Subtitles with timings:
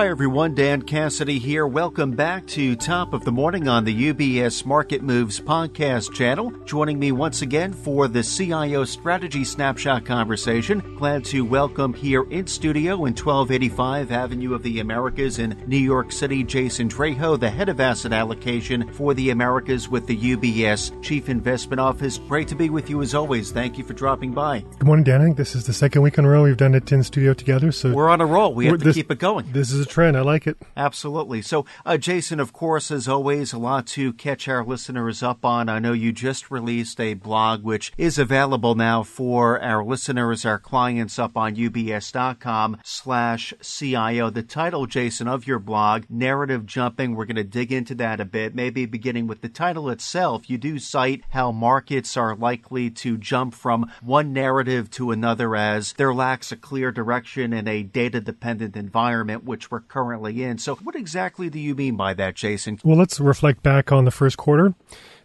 [0.00, 0.54] Hi, everyone.
[0.54, 1.66] Dan Cassidy here.
[1.66, 6.50] Welcome back to Top of the Morning on the UBS Market Moves podcast channel.
[6.64, 10.96] Joining me once again for the CIO Strategy Snapshot conversation.
[10.96, 16.12] Glad to welcome here in studio in 1285 Avenue of the Americas in New York
[16.12, 21.28] City, Jason Draho, the head of asset allocation for the Americas with the UBS Chief
[21.28, 22.16] Investment Office.
[22.16, 23.52] Great to be with you as always.
[23.52, 24.60] Thank you for dropping by.
[24.78, 25.34] Good morning, Dan.
[25.34, 27.70] This is the second week in a row we've done it in studio together.
[27.70, 28.54] So we're on a roll.
[28.54, 29.44] We have to this, keep it going.
[29.52, 30.16] This is trend.
[30.16, 30.56] I like it.
[30.76, 31.42] Absolutely.
[31.42, 35.68] So, uh, Jason, of course, as always, a lot to catch our listeners up on.
[35.68, 40.58] I know you just released a blog which is available now for our listeners, our
[40.58, 44.30] clients up on ubs.com slash CIO.
[44.30, 48.24] The title, Jason, of your blog, Narrative Jumping, we're going to dig into that a
[48.24, 50.48] bit, maybe beginning with the title itself.
[50.48, 55.92] You do cite how markets are likely to jump from one narrative to another as
[55.94, 60.58] there lacks a clear direction in a data dependent environment, which we're currently in.
[60.58, 62.78] So, what exactly do you mean by that, Jason?
[62.84, 64.74] Well, let's reflect back on the first quarter.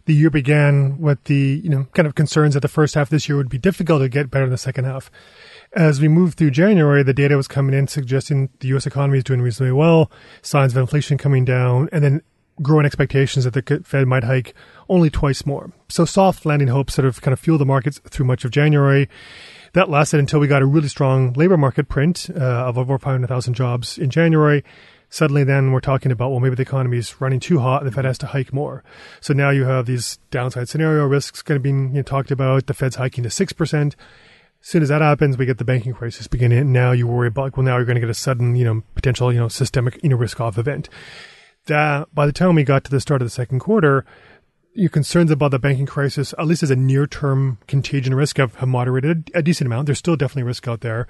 [0.06, 3.28] The year began with the you know kind of concerns that the first half this
[3.28, 5.10] year would be difficult to get better in the second half.
[5.72, 8.86] As we moved through January, the data was coming in suggesting the U.S.
[8.86, 10.10] economy is doing reasonably well,
[10.42, 12.22] signs of inflation coming down, and then
[12.62, 14.54] growing expectations that the Fed might hike
[14.88, 15.72] only twice more.
[15.88, 19.08] So soft landing hopes sort of kind of fueled the markets through much of January.
[19.76, 23.52] That lasted until we got a really strong labor market print uh, of over 500,000
[23.52, 24.64] jobs in January.
[25.10, 27.94] Suddenly, then we're talking about, well, maybe the economy is running too hot and the
[27.94, 28.82] Fed has to hike more.
[29.20, 32.68] So now you have these downside scenario risks going to be you know, talked about.
[32.68, 33.86] The Fed's hiking to 6%.
[33.86, 33.94] As
[34.62, 36.60] soon as that happens, we get the banking crisis beginning.
[36.60, 38.64] And now you worry about, like, well, now you're going to get a sudden, you
[38.64, 40.88] know, potential, you know, systemic, you know, risk off event.
[41.66, 44.06] That, by the time we got to the start of the second quarter,
[44.76, 48.54] your concerns about the banking crisis, at least as a near term contagion risk, have,
[48.56, 49.86] have moderated a decent amount.
[49.86, 51.06] There's still definitely risk out there.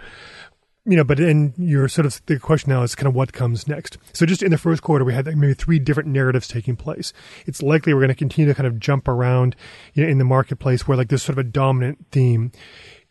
[0.88, 3.66] You know, but in your sort of the question now is kind of what comes
[3.66, 3.98] next.
[4.12, 7.12] So just in the first quarter, we had like maybe three different narratives taking place.
[7.44, 9.56] It's likely we're going to continue to kind of jump around
[9.94, 12.52] you know, in the marketplace where like there's sort of a dominant theme.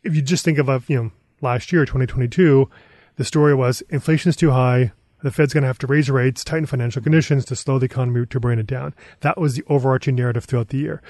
[0.03, 1.11] If you just think of, you know,
[1.41, 2.69] last year, 2022,
[3.17, 4.93] the story was inflation is too high,
[5.25, 8.25] the Fed's going to have to raise rates, tighten financial conditions to slow the economy
[8.27, 8.93] to bring it down.
[9.21, 11.01] That was the overarching narrative throughout the year.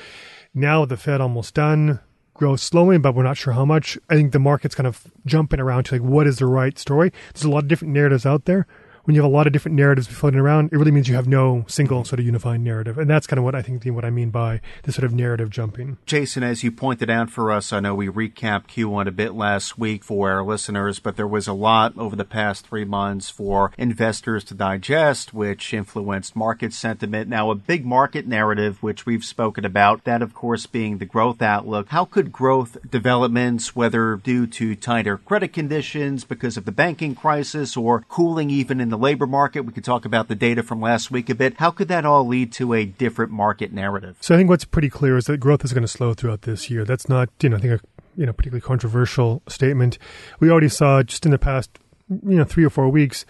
[0.54, 2.00] Now the Fed almost done,
[2.34, 3.98] growth slowing, but we're not sure how much.
[4.10, 7.12] I think the market's kind of jumping around to like what is the right story.
[7.34, 8.68] There's a lot of different narratives out there
[9.06, 11.28] when you have a lot of different narratives floating around, it really means you have
[11.28, 12.98] no single sort of unifying narrative.
[12.98, 15.52] And that's kind of what I think what I mean by the sort of narrative
[15.52, 15.98] jumping.
[16.06, 19.78] Jason, as you pointed out for us, I know we recapped Q1 a bit last
[19.78, 23.72] week for our listeners, but there was a lot over the past three months for
[23.78, 27.30] investors to digest, which influenced market sentiment.
[27.30, 31.42] Now, a big market narrative, which we've spoken about, that of course being the growth
[31.42, 31.90] outlook.
[31.90, 37.78] How could growth developments, whether due to tighter credit conditions because of the banking crisis
[37.78, 39.62] or cooling even in the the labor market.
[39.62, 41.58] We could talk about the data from last week a bit.
[41.58, 44.18] How could that all lead to a different market narrative?
[44.22, 46.70] So I think what's pretty clear is that growth is going to slow throughout this
[46.70, 46.86] year.
[46.86, 47.86] That's not, you know, I think a
[48.16, 49.98] you know particularly controversial statement.
[50.40, 51.70] We already saw just in the past,
[52.10, 53.26] you know, three or four weeks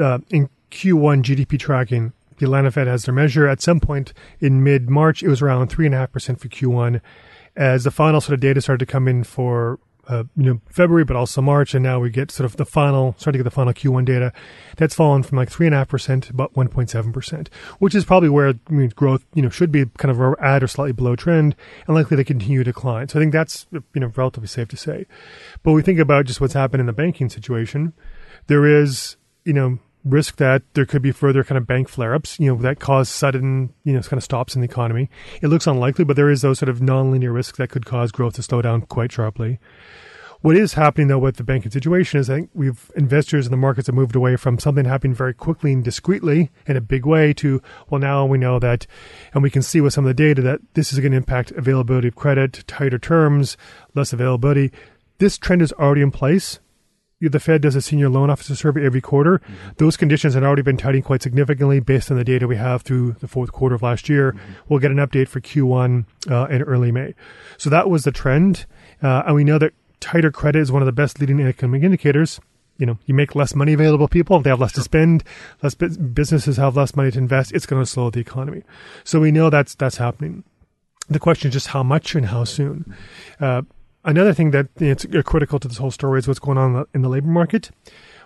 [0.00, 2.12] uh, in Q1 GDP tracking.
[2.38, 3.48] The Atlanta Fed has their measure.
[3.48, 6.48] At some point in mid March, it was around three and a half percent for
[6.48, 7.00] Q1.
[7.56, 11.04] As the final sort of data started to come in for uh, you know February,
[11.04, 13.54] but also March, and now we get sort of the final starting to get the
[13.54, 14.32] final Q1 data.
[14.76, 17.50] That's fallen from like three and a half percent to about one point seven percent,
[17.78, 20.68] which is probably where I mean, growth you know should be kind of at or
[20.68, 21.54] slightly below trend,
[21.86, 23.08] and likely to continue to decline.
[23.08, 25.06] So I think that's you know relatively safe to say.
[25.62, 27.92] But we think about just what's happened in the banking situation.
[28.46, 32.46] There is you know risk that there could be further kind of bank flare-ups, you
[32.46, 35.10] know, that cause sudden, you know, kind of stops in the economy.
[35.42, 38.34] It looks unlikely, but there is those sort of nonlinear risks that could cause growth
[38.34, 39.58] to slow down quite sharply.
[40.42, 43.58] What is happening though with the banking situation is I think we've investors in the
[43.58, 47.34] markets have moved away from something happening very quickly and discreetly in a big way
[47.34, 47.60] to
[47.90, 48.86] well now we know that
[49.34, 51.50] and we can see with some of the data that this is going to impact
[51.50, 53.58] availability of credit, tighter terms,
[53.94, 54.72] less availability.
[55.18, 56.58] This trend is already in place
[57.28, 59.38] the Fed does a senior loan officer survey every quarter.
[59.38, 59.70] Mm-hmm.
[59.76, 63.12] Those conditions had already been tightening quite significantly based on the data we have through
[63.20, 64.32] the fourth quarter of last year.
[64.32, 64.52] Mm-hmm.
[64.68, 67.14] We'll get an update for Q1 uh, in early May.
[67.58, 68.64] So that was the trend.
[69.02, 72.40] Uh, and we know that tighter credit is one of the best leading economic indicators.
[72.78, 74.80] You know, you make less money available to people, they have less sure.
[74.80, 75.22] to spend,
[75.62, 78.62] less businesses have less money to invest, it's going to slow the economy.
[79.04, 80.44] So we know that's that's happening.
[81.10, 82.96] The question is just how much and how soon.
[83.38, 83.62] Uh,
[84.04, 87.02] another thing that you know, critical to this whole story is what's going on in
[87.02, 87.70] the labor market.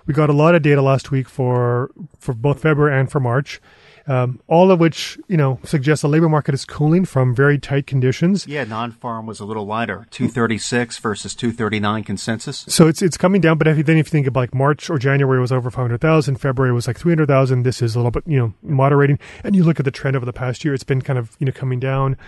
[0.06, 3.60] We got a lot of data last week for for both February and for March.
[4.06, 7.86] Um, all of which, you know, suggests the labor market is cooling from very tight
[7.86, 8.46] conditions.
[8.46, 12.66] Yeah, non-farm was a little lighter, 236 versus 239 consensus.
[12.68, 14.90] So it's it's coming down, but if you, then if you think of like March
[14.90, 18.38] or January was over 500,000, February was like 300,000, this is a little bit, you
[18.38, 19.18] know, moderating.
[19.42, 21.46] And you look at the trend over the past year, it's been kind of, you
[21.46, 22.18] know, coming down.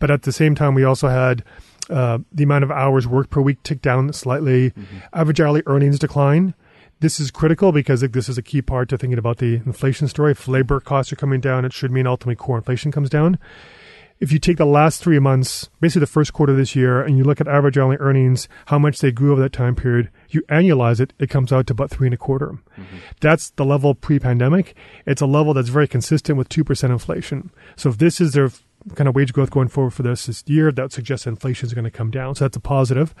[0.00, 1.44] But at the same time, we also had
[1.90, 4.70] uh, the amount of hours worked per week tick down slightly.
[4.70, 4.98] Mm-hmm.
[5.12, 6.54] Average hourly earnings decline.
[7.00, 10.32] This is critical because this is a key part to thinking about the inflation story.
[10.32, 13.38] If labor costs are coming down, it should mean ultimately core inflation comes down.
[14.20, 17.16] If you take the last three months, basically the first quarter of this year, and
[17.16, 20.42] you look at average hourly earnings, how much they grew over that time period, you
[20.50, 22.58] annualize it, it comes out to about three and a quarter.
[22.76, 22.98] Mm-hmm.
[23.22, 24.76] That's the level pre-pandemic.
[25.06, 27.50] It's a level that's very consistent with two percent inflation.
[27.76, 28.50] So if this is their
[28.94, 31.84] kind of wage growth going forward for this this year, that suggests inflation is going
[31.84, 32.34] to come down.
[32.34, 33.14] So that's a positive.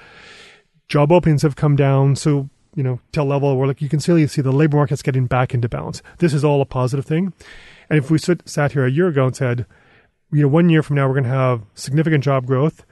[0.88, 2.16] Job openings have come down.
[2.16, 5.02] So, you know, to a level where like you can see, see the labor market's
[5.02, 6.02] getting back into balance.
[6.18, 7.32] This is all a positive thing.
[7.88, 9.66] And if we sit, sat here a year ago and said,
[10.32, 12.84] you know, one year from now, we're going to have significant job growth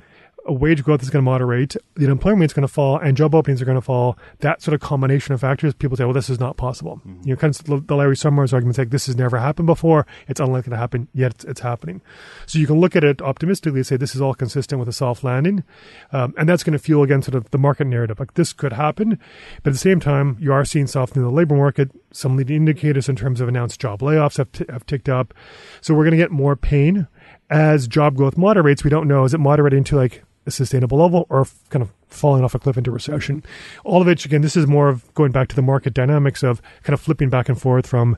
[0.53, 3.35] wage growth is going to moderate, the unemployment rate is going to fall, and job
[3.35, 4.19] openings are going to fall.
[4.41, 7.01] That sort of combination of factors, people say, well, this is not possible.
[7.07, 7.29] Mm-hmm.
[7.29, 10.07] You know, kind of the Larry Summers argument, like this has never happened before.
[10.29, 12.01] It's unlikely to happen, yet it's, it's, happening.
[12.47, 14.93] So you can look at it optimistically and say this is all consistent with a
[14.93, 15.65] soft landing,
[16.13, 18.21] um, and that's going to fuel again sort of the market narrative.
[18.21, 19.19] Like this could happen,
[19.63, 21.91] but at the same time, you are seeing softening in the labor market.
[22.13, 25.35] Some leading indicators in terms of announced job layoffs have, t- have ticked up.
[25.81, 27.09] So we're going to get more pain
[27.51, 28.85] as job growth moderates.
[28.85, 32.43] We don't know is it moderating to like a sustainable level or kind of falling
[32.43, 33.45] off a cliff into recession.
[33.85, 36.61] All of which, again, this is more of going back to the market dynamics of
[36.83, 38.17] kind of flipping back and forth from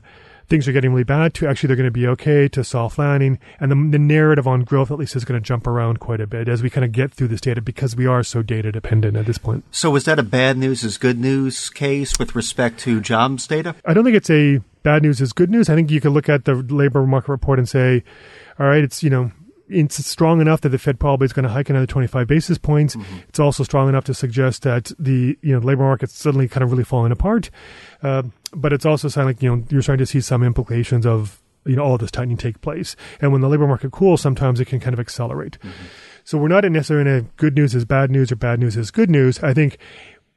[0.51, 3.39] things are getting really bad to actually they're going to be okay to soft landing.
[3.59, 6.27] And the, the narrative on growth at least is going to jump around quite a
[6.27, 9.15] bit as we kind of get through this data because we are so data dependent
[9.15, 9.63] at this point.
[9.71, 13.75] So is that a bad news is good news case with respect to jobs data?
[13.85, 15.69] I don't think it's a bad news is good news.
[15.69, 18.03] I think you could look at the labor market report and say,
[18.59, 19.31] all right, it's, you know,
[19.71, 22.95] it's strong enough that the Fed probably is going to hike another 25 basis points.
[22.95, 23.17] Mm-hmm.
[23.29, 26.71] It's also strong enough to suggest that the you know labor market's suddenly kind of
[26.71, 27.49] really falling apart.
[28.03, 28.23] Uh,
[28.53, 31.75] but it's also sounding like you know you're starting to see some implications of you
[31.75, 32.95] know all of this tightening take place.
[33.19, 35.57] And when the labor market cools, sometimes it can kind of accelerate.
[35.59, 35.85] Mm-hmm.
[36.23, 38.91] So we're not necessarily in a good news is bad news or bad news is
[38.91, 39.41] good news.
[39.41, 39.77] I think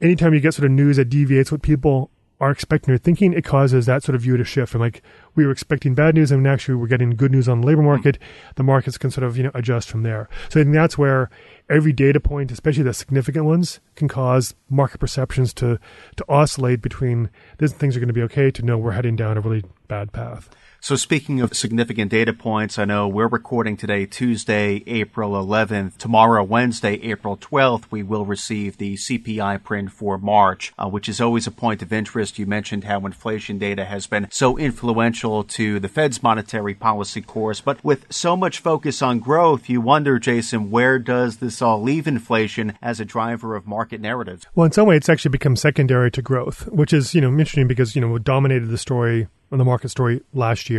[0.01, 2.11] anytime you get sort of news that deviates what people
[2.41, 5.03] are expecting or thinking, it causes that sort of view to shift And like
[5.35, 8.19] we were expecting bad news and actually we're getting good news on the labor market.
[8.57, 10.29] The markets can sort of, you know, adjust from there.
[10.49, 11.31] So I think that's where
[11.71, 15.79] every data point, especially the significant ones, can cause market perceptions to
[16.17, 19.37] to oscillate between this things are going to be okay to know we're heading down
[19.37, 20.51] a really bad path.
[20.85, 25.97] So speaking of significant data points, I know we're recording today, Tuesday, April 11th.
[25.97, 31.23] Tomorrow, Wednesday, April 12th, we will receive the CPI print for March, uh, which is
[31.23, 32.39] always a point of interest.
[32.39, 37.63] You mentioned how inflation data has been so influential to the Fed's monetary policy course,
[37.63, 42.07] but with so much focus on growth, you wonder, Jason, where does this all leave
[42.07, 44.45] inflation as a driver of market narratives?
[44.55, 47.69] Well, in some way, it's actually become secondary to growth, which is, you know, interesting
[47.69, 49.29] because, you know, dominated the story
[49.59, 50.74] the market story last year.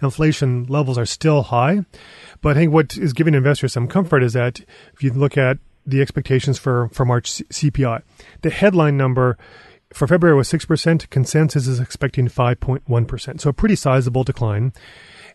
[0.00, 1.84] Inflation levels are still high,
[2.40, 4.60] but I think what is giving investors some comfort is that
[4.94, 8.02] if you look at the expectations for, for March CPI,
[8.42, 9.36] the headline number
[9.92, 11.10] for February was 6%.
[11.10, 13.40] Consensus is expecting 5.1%.
[13.40, 14.72] So a pretty sizable decline.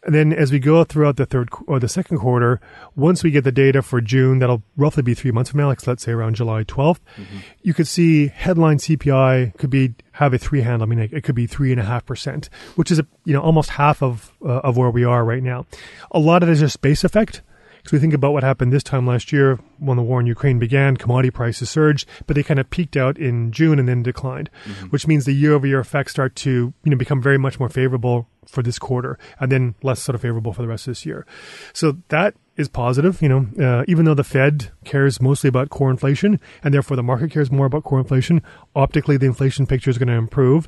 [0.07, 2.61] And then as we go throughout the third or the second quarter,
[2.95, 5.85] once we get the data for June, that'll roughly be three months from now, like
[5.85, 7.39] let's say around July 12th, mm-hmm.
[7.61, 10.87] you could see headline CPI could be have a three handle.
[10.87, 13.41] I mean, it could be three and a half percent, which is a, you know
[13.41, 15.65] almost half of uh, of where we are right now.
[16.11, 17.41] A lot of it is just base effect.
[17.83, 20.59] So we think about what happened this time last year when the war in Ukraine
[20.59, 24.49] began, commodity prices surged, but they kind of peaked out in June and then declined,
[24.65, 24.87] mm-hmm.
[24.87, 27.69] which means the year over year effects start to, you know, become very much more
[27.69, 31.05] favorable for this quarter and then less sort of favorable for the rest of this
[31.05, 31.25] year.
[31.73, 35.91] So that is positive, you know, uh, even though the Fed cares mostly about core
[35.91, 38.41] inflation and therefore the market cares more about core inflation,
[38.75, 40.67] optically the inflation picture is going to improve.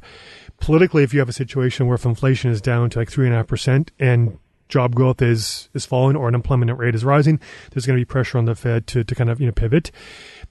[0.59, 3.33] Politically, if you have a situation where if inflation is down to like three and
[3.33, 7.39] a half percent and job growth is is falling or unemployment rate is rising,
[7.71, 9.91] there's going to be pressure on the Fed to to kind of you know pivot.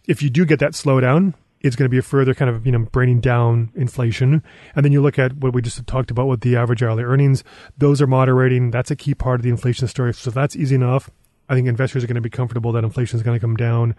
[0.06, 2.72] If you do get that slowdown, it's going to be a further kind of you
[2.72, 4.42] know bringing down inflation.
[4.74, 7.44] And then you look at what we just talked about with the average hourly earnings;
[7.76, 8.70] those are moderating.
[8.70, 10.14] That's a key part of the inflation story.
[10.14, 11.10] So that's easy enough,
[11.48, 13.94] I think investors are going to be comfortable that inflation is going to come down.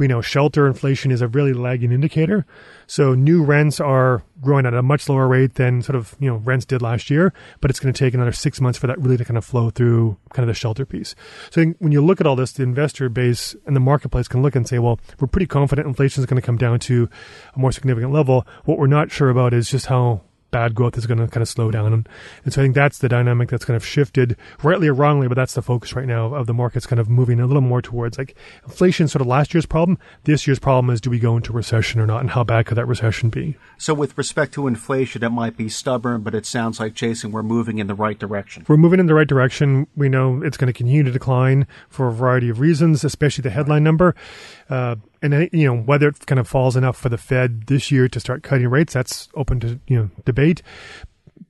[0.00, 2.46] We know shelter inflation is a really lagging indicator.
[2.86, 6.36] So new rents are growing at a much lower rate than sort of, you know,
[6.36, 9.18] rents did last year, but it's going to take another six months for that really
[9.18, 11.14] to kind of flow through kind of the shelter piece.
[11.50, 14.56] So when you look at all this, the investor base and the marketplace can look
[14.56, 17.10] and say, well, we're pretty confident inflation is going to come down to
[17.54, 18.46] a more significant level.
[18.64, 21.48] What we're not sure about is just how bad growth is going to kind of
[21.48, 21.92] slow down.
[21.92, 22.08] And,
[22.44, 25.34] and so I think that's the dynamic that's kind of shifted, rightly or wrongly, but
[25.34, 28.18] that's the focus right now of the markets kind of moving a little more towards
[28.18, 29.98] like inflation, sort of last year's problem.
[30.24, 32.76] This year's problem is do we go into recession or not, and how bad could
[32.76, 33.56] that recession be?
[33.78, 37.42] So, with respect to inflation, it might be stubborn, but it sounds like, Jason, we're
[37.42, 38.64] moving in the right direction.
[38.68, 39.86] We're moving in the right direction.
[39.96, 43.50] We know it's going to continue to decline for a variety of reasons, especially the
[43.50, 44.14] headline number.
[44.68, 48.08] Uh, and you know whether it kind of falls enough for the Fed this year
[48.08, 50.62] to start cutting rates, that's open to you know debate.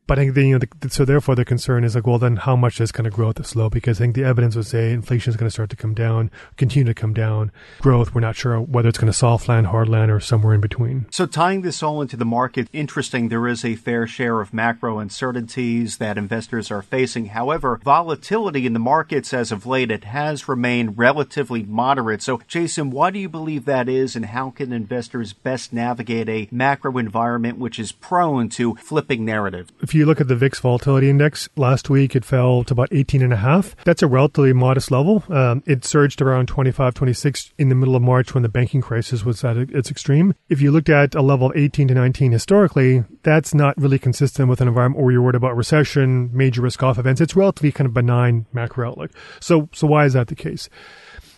[0.07, 2.37] But I think the, you know, the, so therefore the concern is like, well, then
[2.37, 3.71] how much is kind of growth slow?
[3.71, 6.33] Because I think the evidence would say inflation is going to start to come down,
[6.57, 7.53] continue to come down.
[7.81, 10.61] Growth, we're not sure whether it's going to soft land, hard land, or somewhere in
[10.61, 11.07] between.
[11.11, 13.29] So tying this all into the market, interesting.
[13.29, 17.27] There is a fair share of macro uncertainties that investors are facing.
[17.27, 22.23] However, volatility in the markets as of late it has remained relatively moderate.
[22.23, 26.49] So, Jason, why do you believe that is, and how can investors best navigate a
[26.51, 29.71] macro environment which is prone to flipping narrative?
[29.91, 33.23] If you look at the VIX volatility index, last week it fell to about 18
[33.23, 33.75] and a half.
[33.85, 35.25] That's a relatively modest level.
[35.29, 39.25] Um, it surged around 25, 26 in the middle of March when the banking crisis
[39.25, 40.33] was at its extreme.
[40.49, 44.49] If you looked at a level of 18 to 19 historically, that's not really consistent
[44.49, 47.21] with an environment where you're worried about recession, major risk off events.
[47.21, 49.11] It's relatively kind of benign macro outlook.
[49.41, 50.69] So, so why is that the case?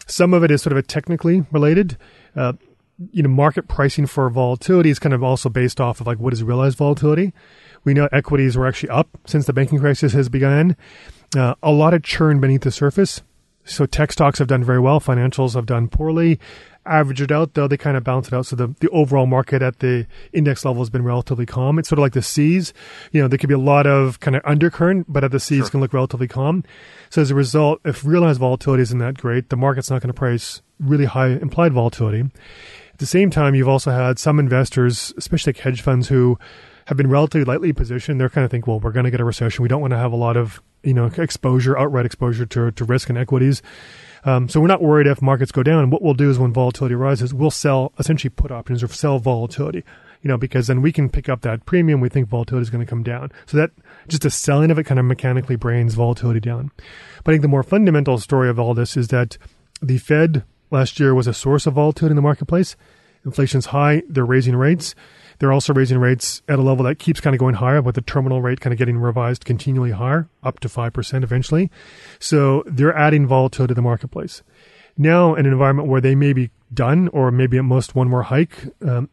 [0.06, 1.96] Some of it is sort of a technically related.
[2.36, 2.52] Uh,
[3.12, 6.32] you know, market pricing for volatility is kind of also based off of like what
[6.32, 7.32] is realized volatility.
[7.84, 10.76] We know equities were actually up since the banking crisis has begun.
[11.36, 13.22] Uh, a lot of churn beneath the surface.
[13.64, 15.00] So tech stocks have done very well.
[15.00, 16.40] Financials have done poorly.
[16.84, 18.46] Averaged it out though, they kind of balance it out.
[18.46, 21.78] So the, the overall market at the index level has been relatively calm.
[21.78, 22.74] It's sort of like the seas.
[23.12, 25.64] You know, there could be a lot of kind of undercurrent, but at the seas
[25.64, 25.70] sure.
[25.70, 26.64] can look relatively calm.
[27.08, 30.14] So as a result, if realized volatility isn't that great, the market's not going to
[30.14, 32.20] price really high implied volatility.
[32.20, 36.38] At the same time, you've also had some investors, especially like hedge funds, who
[36.86, 39.24] have been relatively lightly positioned, they're kind of think, well, we're going to get a
[39.24, 39.62] recession.
[39.62, 42.84] We don't want to have a lot of you know exposure, outright exposure to to
[42.84, 43.62] risk and equities.
[44.24, 45.90] Um, so we're not worried if markets go down.
[45.90, 49.84] What we'll do is when volatility rises, we'll sell essentially put options or sell volatility.
[50.22, 52.00] You know, because then we can pick up that premium.
[52.00, 53.32] We think volatility is going to come down.
[53.46, 53.72] So that
[54.06, 56.70] just the selling of it kind of mechanically brings volatility down.
[57.24, 59.36] But I think the more fundamental story of all this is that
[59.80, 62.76] the Fed last year was a source of volatility in the marketplace.
[63.24, 64.02] Inflation's high.
[64.08, 64.94] They're raising rates.
[65.38, 68.00] They're also raising rates at a level that keeps kind of going higher, with the
[68.00, 71.70] terminal rate kind of getting revised continually higher, up to 5% eventually.
[72.18, 74.42] So they're adding volatility to the marketplace.
[74.96, 78.22] Now, in an environment where they may be done, or maybe at most one more
[78.22, 79.08] hike, um,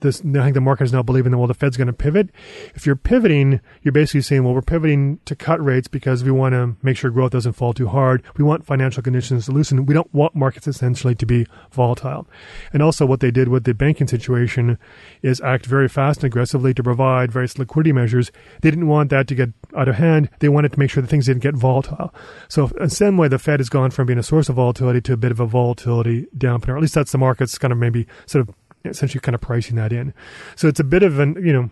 [0.00, 2.30] this, I think the market is now believing that well the Fed's going to pivot.
[2.74, 6.52] If you're pivoting, you're basically saying well we're pivoting to cut rates because we want
[6.52, 8.22] to make sure growth doesn't fall too hard.
[8.36, 9.86] We want financial conditions to loosen.
[9.86, 12.26] We don't want markets essentially to be volatile.
[12.72, 14.78] And also what they did with the banking situation
[15.22, 18.30] is act very fast and aggressively to provide various liquidity measures.
[18.62, 20.30] They didn't want that to get out of hand.
[20.40, 22.14] They wanted to make sure that things didn't get volatile.
[22.48, 25.12] So in some way the Fed has gone from being a source of volatility to
[25.12, 26.76] a bit of a volatility dampener.
[26.76, 28.54] At least that's the market's kind of maybe sort of
[28.86, 30.14] essentially kind of pricing that in.
[30.54, 31.70] So it's a bit of an, you know,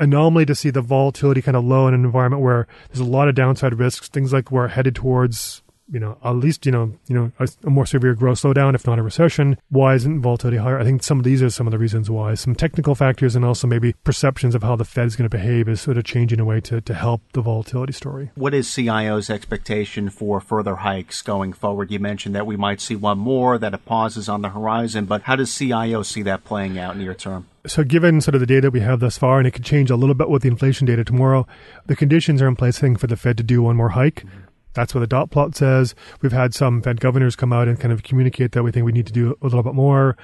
[0.00, 3.28] anomaly to see the volatility kind of low in an environment where there's a lot
[3.28, 4.08] of downside risks.
[4.08, 5.61] Things like we're headed towards
[5.92, 8.86] you know, at least, you know, you know, a, a, more severe growth slowdown, if
[8.86, 9.58] not a recession.
[9.68, 10.80] Why isn't volatility higher?
[10.80, 12.32] I think some of these are some of the reasons why.
[12.34, 15.68] Some technical factors and also maybe perceptions of how the Fed is going to behave
[15.68, 18.30] is sort of changing a way to, to help the volatility story.
[18.34, 21.90] What is CIO's expectation for further hikes going forward?
[21.90, 25.04] You mentioned that we might see one more, that a pause is on the horizon,
[25.04, 27.48] but how does CIO see that playing out near term?
[27.64, 29.94] So, given sort of the data we have thus far, and it could change a
[29.94, 31.46] little bit with the inflation data tomorrow,
[31.86, 34.24] the conditions are in place, I think, for the Fed to do one more hike.
[34.24, 34.38] Mm-hmm.
[34.74, 35.94] That's what the dot plot says.
[36.20, 38.92] We've had some Fed governors come out and kind of communicate that we think we
[38.92, 40.16] need to do a little bit more.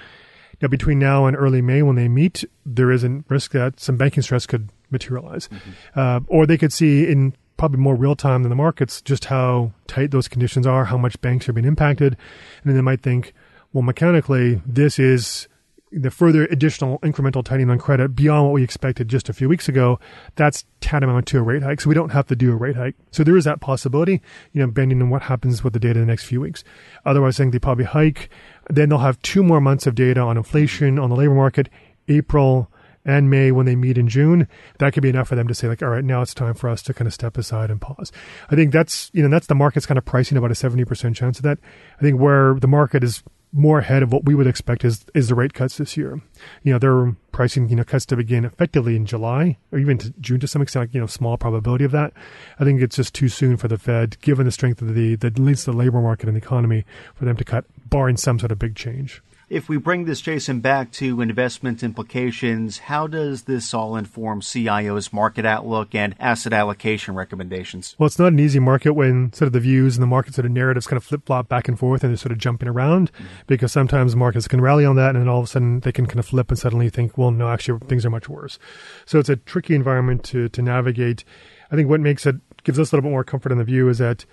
[0.60, 3.96] Now, between now and early May, when they meet, there is a risk that some
[3.96, 5.98] banking stress could materialize, mm-hmm.
[5.98, 9.72] uh, or they could see in probably more real time than the markets just how
[9.86, 12.16] tight those conditions are, how much banks are being impacted,
[12.62, 13.34] and then they might think,
[13.72, 15.46] well, mechanically, this is
[15.90, 19.68] the further additional incremental tightening on credit beyond what we expected just a few weeks
[19.68, 19.98] ago,
[20.36, 21.80] that's tantamount to a rate hike.
[21.80, 22.96] So we don't have to do a rate hike.
[23.10, 24.20] So there is that possibility,
[24.52, 26.64] you know, depending on what happens with the data in the next few weeks.
[27.04, 28.28] Otherwise, I think they probably hike.
[28.68, 31.68] Then they'll have two more months of data on inflation, on the labor market,
[32.08, 32.70] April
[33.04, 34.46] and May when they meet in June.
[34.78, 36.68] That could be enough for them to say, like, all right, now it's time for
[36.68, 38.12] us to kind of step aside and pause.
[38.50, 41.38] I think that's, you know, that's the market's kind of pricing about a 70% chance
[41.38, 41.58] of that.
[41.98, 45.28] I think where the market is more ahead of what we would expect is is
[45.28, 46.20] the rate cuts this year.
[46.62, 50.10] You know, they're pricing you know cuts to begin effectively in July or even to
[50.20, 50.94] June to some extent.
[50.94, 52.12] You know, small probability of that.
[52.58, 55.28] I think it's just too soon for the Fed, given the strength of the the
[55.28, 58.52] at least the labor market and the economy, for them to cut, barring some sort
[58.52, 59.22] of big change.
[59.50, 65.10] If we bring this, Jason, back to investment implications, how does this all inform CIO's
[65.10, 67.96] market outlook and asset allocation recommendations?
[67.98, 70.44] Well, it's not an easy market when sort of the views and the market sort
[70.44, 73.10] of narratives kind of flip flop back and forth and they're sort of jumping around
[73.14, 73.24] mm-hmm.
[73.46, 76.04] because sometimes markets can rally on that and then all of a sudden they can
[76.04, 78.58] kind of flip and suddenly think, well, no, actually things are much worse.
[79.06, 81.24] So it's a tricky environment to, to navigate.
[81.70, 83.88] I think what makes it gives us a little bit more comfort in the view
[83.88, 84.26] is that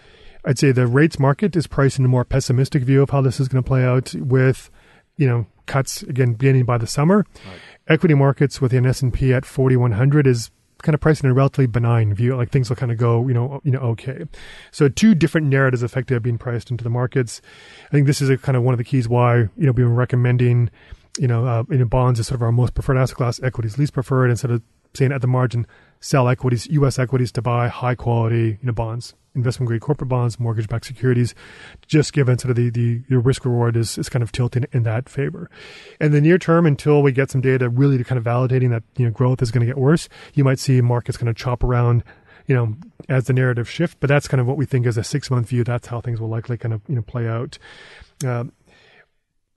[0.43, 3.39] I'd say the rates market is priced in a more pessimistic view of how this
[3.39, 4.69] is going to play out with,
[5.17, 7.25] you know, cuts again beginning by the summer.
[7.47, 7.59] Right.
[7.87, 11.33] Equity markets with within S and P at 4100 is kind of priced in a
[11.33, 14.25] relatively benign view, like things will kind of go, you know, you know, okay.
[14.71, 17.41] So two different narratives effectively being priced into the markets.
[17.87, 19.85] I think this is a kind of one of the keys why you know we've
[19.85, 20.69] been recommending,
[21.19, 23.77] you know, uh, you know, bonds is sort of our most preferred asset class, equities
[23.77, 24.61] least preferred, instead of
[24.93, 25.67] saying at the margin
[25.99, 26.99] sell equities, U.S.
[26.99, 31.35] equities to buy high quality you know, bonds, investment grade corporate bonds, mortgage backed securities,
[31.87, 34.83] just given sort of the, the, the risk reward is, is kind of tilting in
[34.83, 35.49] that favor.
[35.99, 38.83] In the near term, until we get some data really to kind of validating that
[38.97, 41.63] you know growth is going to get worse, you might see markets kind of chop
[41.63, 42.03] around
[42.47, 42.75] you know,
[43.09, 43.99] as the narrative shift.
[43.99, 45.63] But that's kind of what we think is a six month view.
[45.63, 47.57] That's how things will likely kind of you know play out.
[48.23, 48.45] Uh,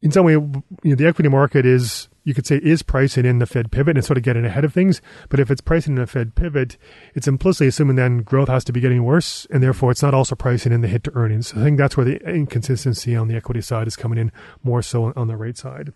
[0.01, 3.39] in some way, you know, the equity market is you could say is pricing in
[3.39, 5.01] the Fed pivot and sort of getting ahead of things.
[5.31, 6.77] But if it's pricing in the Fed pivot,
[7.15, 10.35] it's implicitly assuming then growth has to be getting worse, and therefore it's not also
[10.35, 11.49] pricing in the hit to earnings.
[11.49, 14.31] So I think that's where the inconsistency on the equity side is coming in
[14.63, 15.95] more so on the rate side.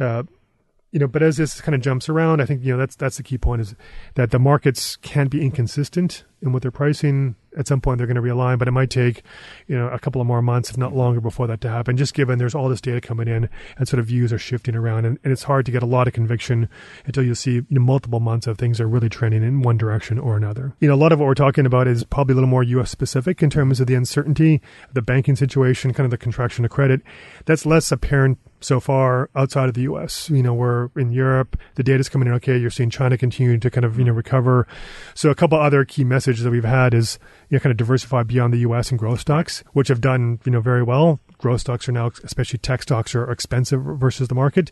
[0.00, 0.22] Uh,
[0.90, 3.18] you know, but as this kind of jumps around, I think you know that's that's
[3.18, 3.74] the key point is
[4.14, 8.16] that the markets can be inconsistent in what they're pricing at some point they're going
[8.16, 9.22] to realign, but it might take,
[9.66, 11.96] you know, a couple of more months, if not longer, before that to happen.
[11.96, 15.04] Just given there's all this data coming in and sort of views are shifting around,
[15.04, 16.68] and, and it's hard to get a lot of conviction
[17.04, 20.18] until you see you know, multiple months of things are really trending in one direction
[20.18, 20.74] or another.
[20.80, 22.90] You know, a lot of what we're talking about is probably a little more U.S.
[22.90, 27.00] specific in terms of the uncertainty, the banking situation, kind of the contraction of credit.
[27.46, 30.28] That's less apparent so far outside of the U.S.
[30.30, 32.56] You know, we're in Europe, the data's coming in okay.
[32.56, 34.66] You're seeing China continue to kind of you know recover.
[35.14, 37.18] So a couple other key messages that we've had is
[37.48, 38.90] you know, kind of diversify beyond the U.S.
[38.90, 41.20] and growth stocks, which have done you know very well.
[41.38, 44.70] Growth stocks are now, especially tech stocks, are expensive versus the market,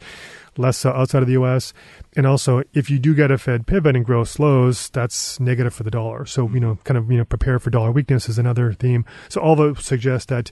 [0.56, 1.72] less so outside of the U.S.
[2.16, 5.84] And also, if you do get a Fed pivot and growth slows, that's negative for
[5.84, 6.26] the dollar.
[6.26, 9.04] So you know, kind of you know, prepare for dollar weakness is another theme.
[9.28, 10.50] So all those suggest that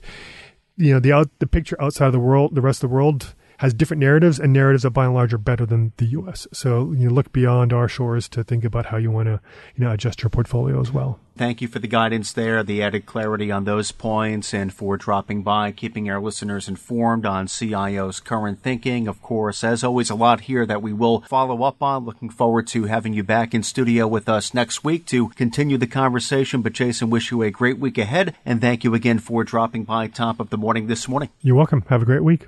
[0.77, 3.35] you know the out the picture outside of the world, the rest of the world
[3.57, 6.47] has different narratives and narratives that by and large are better than the U.S.
[6.51, 9.39] So you look beyond our shores to think about how you want to
[9.75, 11.19] you know adjust your portfolio as well.
[11.37, 15.43] Thank you for the guidance there, the added clarity on those points, and for dropping
[15.43, 19.09] by, keeping our listeners informed on CIO's current thinking.
[19.09, 22.05] Of course, as always, a lot here that we will follow up on.
[22.05, 25.87] Looking forward to having you back in studio with us next week to continue the
[25.87, 26.61] conversation.
[26.61, 30.07] But Jason, wish you a great week ahead, and thank you again for dropping by
[30.07, 31.29] top of the morning this morning.
[31.41, 31.83] You're welcome.
[31.89, 32.47] Have a great week.